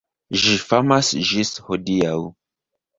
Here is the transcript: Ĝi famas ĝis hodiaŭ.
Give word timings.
Ĝi 0.43 0.53
famas 0.63 1.13
ĝis 1.33 1.55
hodiaŭ. 1.71 2.19